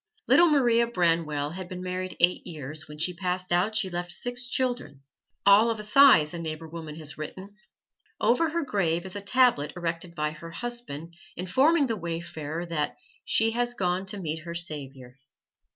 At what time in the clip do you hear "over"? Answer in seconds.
8.19-8.49